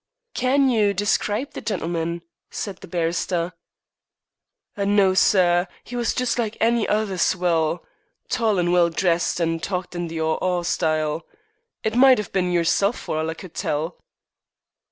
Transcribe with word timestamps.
"Can 0.33 0.67
you 0.67 0.95
describe 0.95 1.51
the 1.51 1.61
gentleman?" 1.61 2.23
said 2.49 2.77
the 2.77 2.87
barrister. 2.87 3.53
"No, 4.75 5.13
sir. 5.13 5.67
He 5.83 5.95
was 5.95 6.15
just 6.15 6.39
like 6.39 6.57
any 6.59 6.87
other 6.87 7.19
swell. 7.19 7.85
Tall 8.27 8.57
and 8.57 8.73
well 8.73 8.89
dressed, 8.89 9.39
and 9.39 9.61
talked 9.61 9.93
in 9.93 10.07
the 10.07 10.19
'aw 10.19 10.37
'aw 10.41 10.63
style. 10.63 11.27
It 11.83 11.93
might 11.95 12.17
ha' 12.17 12.31
been 12.31 12.51
yerself 12.51 12.97
for 12.97 13.19
all 13.19 13.29
I 13.29 13.35
could 13.35 13.53
tell." 13.53 13.99